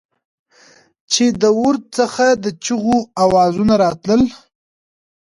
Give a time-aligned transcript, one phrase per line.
[1.11, 4.21] چې د ورد څخه د چېغو اوزونه راتلل.